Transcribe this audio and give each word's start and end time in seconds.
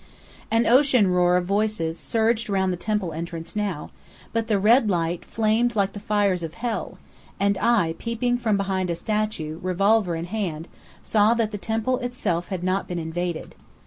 An 0.49 0.65
ocean 0.65 1.09
roar 1.09 1.37
of 1.37 1.45
voices 1.45 1.99
surged 1.99 2.49
round 2.49 2.73
the 2.73 2.75
temple 2.75 3.13
entrance 3.13 3.55
now; 3.55 3.91
but 4.33 4.47
the 4.47 4.57
red 4.57 4.89
light 4.89 5.23
flamed 5.23 5.75
like 5.75 5.93
the 5.93 5.99
fires 5.99 6.41
of 6.41 6.55
hell, 6.55 6.97
and 7.39 7.55
I, 7.59 7.93
peeping 7.99 8.39
from 8.39 8.57
behind 8.57 8.89
a 8.89 8.95
statue, 8.95 9.59
revolver 9.61 10.15
in 10.15 10.25
hand, 10.25 10.67
saw 11.03 11.35
that 11.35 11.51
the 11.51 11.59
temple 11.59 11.99
itself 11.99 12.47
had 12.47 12.63
not 12.63 12.87
been 12.87 12.97
invaded. 12.97 13.53